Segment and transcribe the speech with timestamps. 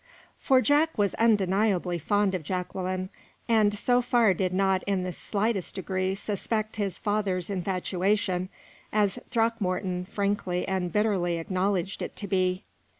[0.39, 3.09] For Jack was undeniably fond of Jacqueline,
[3.47, 8.49] and so far did not in the slightest degree suspect his father's infatuation,
[8.91, 12.63] as Throckmorton frankly and bitterly acknowledged it to be.